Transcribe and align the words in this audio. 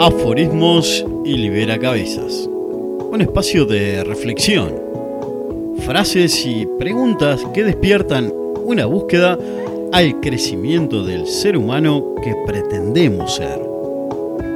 Aforismos 0.00 1.04
y 1.24 1.36
Libera 1.36 1.76
Cabezas. 1.76 2.48
Un 2.48 3.20
espacio 3.20 3.64
de 3.66 4.04
reflexión. 4.04 4.72
Frases 5.78 6.46
y 6.46 6.68
preguntas 6.78 7.44
que 7.52 7.64
despiertan 7.64 8.32
una 8.64 8.86
búsqueda 8.86 9.36
al 9.92 10.20
crecimiento 10.20 11.04
del 11.04 11.26
ser 11.26 11.56
humano 11.56 12.14
que 12.22 12.32
pretendemos 12.46 13.34
ser. 13.34 13.60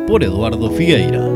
Por 0.06 0.22
Eduardo 0.22 0.70
Figueira. 0.70 1.28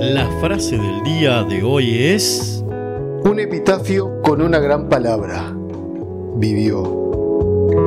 La 0.00 0.28
frase 0.42 0.76
del 0.76 1.02
día 1.02 1.44
de 1.44 1.62
hoy 1.62 1.96
es... 2.08 2.62
Un 3.24 3.40
epitafio 3.40 4.20
con 4.20 4.42
una 4.42 4.58
gran 4.58 4.90
palabra. 4.90 5.56
Vivió. 6.34 7.05
Un 7.76 7.84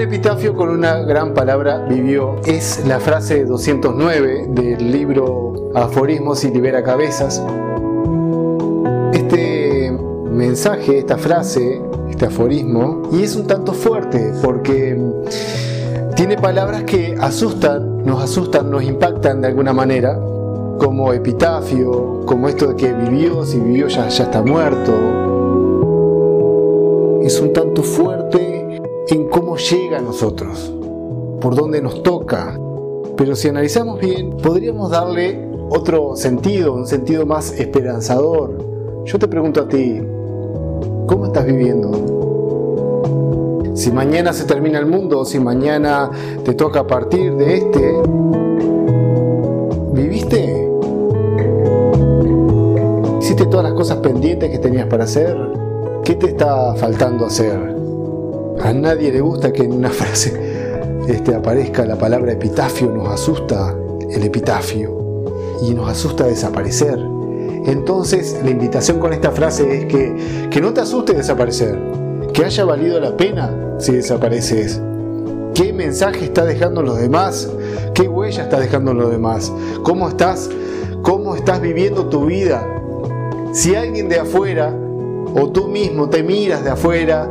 epitafio 0.00 0.54
con 0.54 0.70
una 0.70 1.00
gran 1.00 1.34
palabra 1.34 1.84
vivió. 1.86 2.36
Es 2.46 2.86
la 2.86 2.98
frase 2.98 3.44
209 3.44 4.46
del 4.48 4.90
libro 4.90 5.70
Aforismos 5.74 6.42
y 6.44 6.50
Libera 6.50 6.82
Cabezas. 6.82 7.42
Este 9.12 9.92
mensaje, 10.30 10.96
esta 10.98 11.18
frase, 11.18 11.82
este 12.08 12.24
aforismo, 12.26 13.02
y 13.12 13.22
es 13.22 13.36
un 13.36 13.46
tanto 13.46 13.74
fuerte 13.74 14.32
porque 14.42 14.98
tiene 16.20 16.36
palabras 16.36 16.84
que 16.84 17.16
asustan, 17.18 18.04
nos 18.04 18.22
asustan, 18.22 18.70
nos 18.70 18.84
impactan 18.84 19.40
de 19.40 19.48
alguna 19.48 19.72
manera, 19.72 20.20
como 20.78 21.14
epitafio, 21.14 22.26
como 22.26 22.46
esto 22.46 22.66
de 22.66 22.76
que 22.76 22.92
vivió, 22.92 23.42
si 23.46 23.58
vivió 23.58 23.88
ya, 23.88 24.06
ya 24.06 24.24
está 24.24 24.42
muerto. 24.42 24.92
Es 27.22 27.40
un 27.40 27.54
tanto 27.54 27.82
fuerte 27.82 28.82
en 29.08 29.28
cómo 29.30 29.56
llega 29.56 29.96
a 29.96 30.02
nosotros, 30.02 30.70
por 31.40 31.54
dónde 31.54 31.80
nos 31.80 32.02
toca. 32.02 32.54
Pero 33.16 33.34
si 33.34 33.48
analizamos 33.48 33.98
bien, 33.98 34.36
podríamos 34.36 34.90
darle 34.90 35.48
otro 35.70 36.16
sentido, 36.16 36.74
un 36.74 36.86
sentido 36.86 37.24
más 37.24 37.58
esperanzador. 37.58 38.58
Yo 39.06 39.18
te 39.18 39.26
pregunto 39.26 39.62
a 39.62 39.68
ti, 39.68 40.02
¿cómo 41.06 41.24
estás 41.24 41.46
viviendo? 41.46 42.19
Si 43.80 43.90
mañana 43.90 44.34
se 44.34 44.44
termina 44.44 44.78
el 44.78 44.84
mundo, 44.84 45.24
si 45.24 45.38
mañana 45.38 46.10
te 46.44 46.52
toca 46.52 46.86
partir 46.86 47.34
de 47.36 47.56
este, 47.56 47.94
¿viviste? 49.94 50.68
¿Hiciste 53.18 53.46
todas 53.46 53.64
las 53.64 53.72
cosas 53.72 53.96
pendientes 54.00 54.50
que 54.50 54.58
tenías 54.58 54.86
para 54.86 55.04
hacer? 55.04 55.34
¿Qué 56.04 56.14
te 56.14 56.26
está 56.26 56.74
faltando 56.74 57.24
hacer? 57.24 57.58
A 58.62 58.70
nadie 58.74 59.12
le 59.12 59.22
gusta 59.22 59.50
que 59.50 59.62
en 59.62 59.72
una 59.72 59.88
frase 59.88 60.78
este, 61.08 61.34
aparezca 61.34 61.86
la 61.86 61.96
palabra 61.96 62.32
epitafio, 62.32 62.90
nos 62.90 63.08
asusta 63.08 63.74
el 64.10 64.22
epitafio 64.22 65.24
y 65.62 65.72
nos 65.72 65.88
asusta 65.88 66.26
desaparecer. 66.26 66.98
Entonces 67.64 68.38
la 68.44 68.50
invitación 68.50 68.98
con 68.98 69.14
esta 69.14 69.30
frase 69.30 69.78
es 69.78 69.86
que, 69.86 70.48
que 70.50 70.60
no 70.60 70.74
te 70.74 70.82
asuste 70.82 71.14
desaparecer, 71.14 71.78
que 72.34 72.44
haya 72.44 72.66
valido 72.66 73.00
la 73.00 73.16
pena 73.16 73.68
si 73.80 73.92
desapareces. 73.92 74.80
¿Qué 75.54 75.72
mensaje 75.72 76.24
está 76.24 76.44
dejando 76.44 76.82
los 76.82 76.98
demás? 76.98 77.50
¿Qué 77.94 78.08
huella 78.08 78.44
está 78.44 78.60
dejando 78.60 78.94
los 78.94 79.10
demás? 79.10 79.52
¿Cómo 79.82 80.08
estás? 80.08 80.50
¿Cómo 81.02 81.34
estás 81.34 81.60
viviendo 81.60 82.06
tu 82.06 82.26
vida? 82.26 82.66
Si 83.52 83.74
alguien 83.74 84.08
de 84.08 84.20
afuera 84.20 84.74
o 85.34 85.50
tú 85.50 85.68
mismo 85.68 86.08
te 86.08 86.22
miras 86.22 86.62
de 86.64 86.70
afuera 86.70 87.28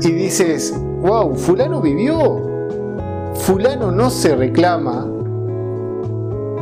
y 0.00 0.10
dices, 0.10 0.74
wow, 1.00 1.34
fulano 1.34 1.80
vivió. 1.80 2.46
Fulano 3.34 3.92
no 3.92 4.10
se 4.10 4.34
reclama 4.34 5.06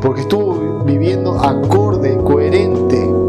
porque 0.03 0.21
estuvo 0.21 0.85
viviendo 0.85 1.39
acorde, 1.39 2.17
coherente 2.19 3.26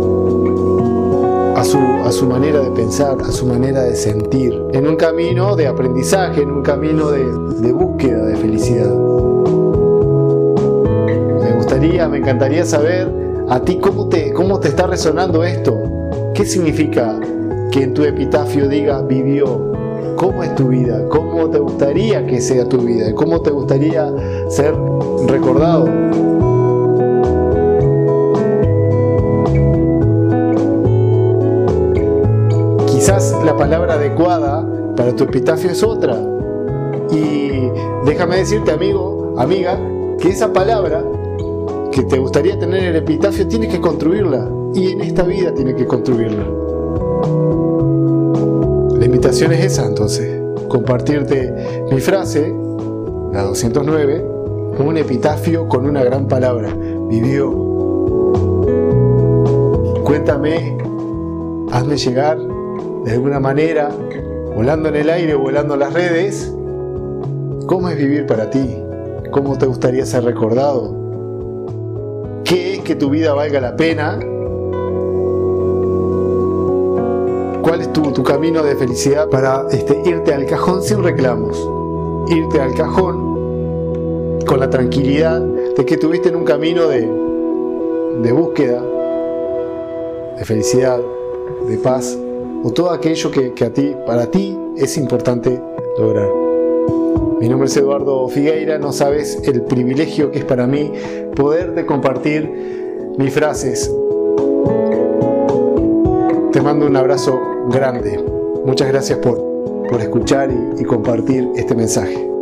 su, 1.67 1.79
a 1.79 2.11
su 2.13 2.25
manera 2.25 2.61
de 2.61 2.72
pensar, 2.72 3.17
a 3.22 3.29
su 3.31 3.45
manera 3.45 3.83
de 3.83 3.94
sentir, 3.95 4.57
en 4.72 4.88
un 4.88 4.95
camino 4.95 5.57
de 5.57 5.67
aprendizaje, 5.67 6.41
en 6.41 6.50
un 6.50 6.63
camino 6.63 7.11
de, 7.11 7.25
de 7.59 7.73
búsqueda 7.73 8.25
de 8.25 8.38
felicidad. 8.38 8.95
Me 11.44 11.51
gustaría, 11.55 12.07
me 12.07 12.19
encantaría 12.19 12.63
saber 12.63 13.11
a 13.50 13.59
ti 13.59 13.79
cómo 13.81 14.07
te, 14.07 14.31
cómo 14.31 14.61
te 14.61 14.69
está 14.69 14.88
resonando 14.88 15.44
esto. 15.44 15.78
¿Qué 16.33 16.45
significa 16.45 17.19
que 17.69 17.84
en 17.84 17.94
tu 17.94 18.05
epitafio 18.05 18.69
diga 18.69 19.01
vivió? 19.01 19.73
¿Cómo 20.16 20.44
es 20.44 20.55
tu 20.55 20.69
vida? 20.69 21.03
¿Cómo 21.09 21.49
te 21.49 21.59
gustaría 21.59 22.25
que 22.25 22.39
sea 22.39 22.67
tu 22.69 22.78
vida? 22.78 23.13
¿Cómo 23.13 23.41
te 23.41 23.51
gustaría 23.51 24.09
ser 24.47 24.73
recordado? 25.28 25.85
Quizás 32.97 33.35
la 33.46 33.56
palabra 33.56 33.94
adecuada 33.94 34.68
para 34.96 35.16
tu 35.16 35.25
epitafio 35.25 35.69
es 35.69 35.84
otra. 35.84 36.19
Y 37.12 37.69
déjame 38.03 38.38
decirte, 38.38 38.72
amigo, 38.72 39.35
amiga, 39.38 39.80
que 40.19 40.30
esa 40.30 40.52
palabra 40.52 41.06
que 41.91 42.02
te 42.02 42.18
gustaría 42.18 42.58
tener 42.58 42.80
en 42.80 42.85
el 42.85 42.96
epitafio 42.96 43.47
tienes 43.47 43.72
que 43.72 43.80
construirla. 43.80 44.50
Y 44.74 44.94
en 44.94 45.02
esta 45.02 45.22
vida 45.22 45.53
tienes 45.53 45.75
que 45.75 45.85
construirla. 45.85 46.44
La 48.97 49.06
invitación 49.06 49.52
es 49.52 49.64
esa 49.64 49.85
entonces. 49.85 50.41
Compartirte 50.68 51.85
mi 51.91 52.02
frase, 52.02 52.52
la 53.31 53.44
209, 53.44 54.25
un 54.79 54.97
epitafio 54.97 55.68
con 55.68 55.85
una 55.85 56.03
gran 56.03 56.28
palabra. 56.28 56.75
Vivió. 57.08 57.52
Cuéntame, 60.03 60.75
hazme 61.72 61.96
llegar 61.96 62.47
de 63.07 63.13
alguna 63.13 63.40
manera, 63.40 63.90
volando 64.53 64.90
en 64.90 64.97
el 64.97 65.09
aire, 65.09 65.34
volando 65.34 65.75
en 65.75 65.79
las 65.79 65.94
redes, 65.94 66.53
¿cómo 67.66 67.88
es 67.88 67.95
vivir 67.95 68.25
para 68.25 68.50
ti? 68.50 68.84
¿Cómo 69.31 69.57
te 69.57 69.66
gustaría 69.66 70.06
ser 70.06 70.25
recordado? 70.25 70.94
¿Qué 72.44 72.73
es 72.73 72.81
que 72.81 72.96
tu 72.96 73.09
vida 73.09 73.34
valga 73.34 73.62
la 73.62 73.78
pena? 73.78 74.19
¿Cuál 77.62 77.79
es 77.79 77.94
tu, 77.94 78.23
camino 78.23 78.62
de 78.62 78.75
felicidad 78.75 79.29
para 79.29 79.66
este, 79.72 80.01
irte 80.03 80.34
al 80.34 80.46
cajón 80.46 80.84
sin 80.84 81.01
reclamos? 81.01 81.57
Irte 82.28 82.59
al 82.59 82.75
cajón 82.75 84.41
con 84.46 84.59
la 84.59 84.69
tranquilidad 84.69 85.40
de 85.40 85.85
que 85.85 85.96
tuviste 85.96 86.28
en 86.28 86.35
un 86.35 86.44
camino 86.44 86.90
de 86.90 88.31
búsqueda, 88.34 88.84
de 90.38 90.44
felicidad, 90.44 91.00
de 91.69 91.78
paz, 91.78 92.17
o 92.67 92.72
todo 92.72 92.91
aquello 92.91 93.31
que, 93.31 93.53
que, 93.53 93.63
a 93.63 93.69
ti, 93.69 93.95
para 94.05 94.29
ti 94.29 94.59
es 94.75 94.97
importante 94.97 95.57
lograr. 95.97 96.28
Mi 97.39 97.47
nombre 97.47 97.67
es 97.67 97.78
Eduardo 97.78 98.28
Figueira, 98.28 98.78
no 98.78 98.91
sabes 98.91 99.39
el 99.45 99.61
privilegio 99.61 100.31
que 100.31 100.39
es 100.39 100.44
para 100.44 100.67
mí 100.67 100.91
poderte 101.33 101.85
compartir 101.85 103.13
mis 103.17 103.33
frases. 103.33 103.89
Te 106.52 106.61
mando 106.61 106.87
un 106.87 106.97
abrazo 106.97 107.40
grande. 107.69 108.22
Muchas 108.66 108.90
gracias 108.90 109.20
por, 109.20 109.37
por 109.90 110.02
escuchar 110.02 110.49
y 110.78 110.84
compartir 110.84 111.47
este 111.55 111.73
mensaje. 111.73 112.36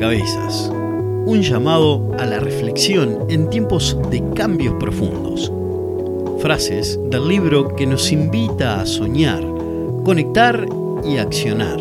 Y 0.00 0.16
Liberacabezas. 0.16 0.70
Un 1.26 1.42
llamado 1.42 2.08
a 2.18 2.24
la 2.24 2.40
reflexión 2.40 3.26
en 3.28 3.50
tiempos 3.50 3.96
de 4.10 4.22
cambios 4.34 4.74
profundos. 4.80 5.52
Frases 6.40 6.98
del 7.10 7.28
libro 7.28 7.74
que 7.76 7.86
nos 7.86 8.10
invita 8.10 8.80
a 8.80 8.86
soñar, 8.86 9.44
conectar 10.04 10.66
y 11.04 11.18
accionar. 11.18 11.78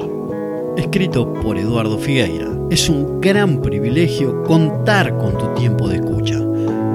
Escrito 0.76 1.34
por 1.34 1.58
Eduardo 1.58 1.98
Figueira. 1.98 2.48
Es 2.70 2.90
un 2.90 3.22
gran 3.22 3.62
privilegio 3.62 4.44
contar 4.44 5.18
con 5.18 5.38
tu 5.38 5.54
tiempo 5.56 5.88
de 5.88 5.96
escucha. 5.96 6.40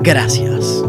Gracias. 0.03 0.85